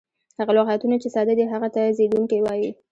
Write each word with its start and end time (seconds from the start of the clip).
هغه 0.39 0.51
لغتونه، 0.57 0.95
چي 1.03 1.09
ساده 1.15 1.33
دي 1.39 1.45
هغه 1.53 1.67
ته 1.75 1.81
زېږوونکی 1.97 2.39
وایي. 2.41 2.69